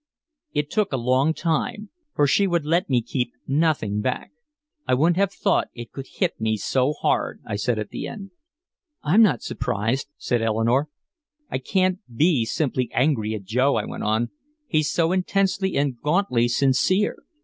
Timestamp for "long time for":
0.97-2.25